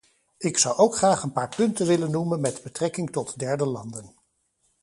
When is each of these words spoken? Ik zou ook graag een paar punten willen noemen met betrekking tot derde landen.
Ik 0.37 0.57
zou 0.57 0.77
ook 0.77 0.95
graag 0.95 1.23
een 1.23 1.31
paar 1.31 1.55
punten 1.55 1.85
willen 1.87 2.11
noemen 2.11 2.41
met 2.41 2.63
betrekking 2.63 3.11
tot 3.11 3.39
derde 3.39 3.65
landen. 3.65 4.13